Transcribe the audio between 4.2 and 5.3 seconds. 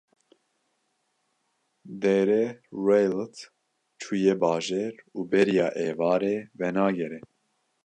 bajêr û